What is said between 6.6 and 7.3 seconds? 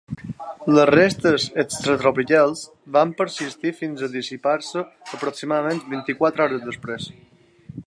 després.